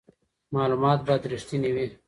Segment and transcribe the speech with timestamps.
[0.55, 1.87] معلومات باید رښتیني وي.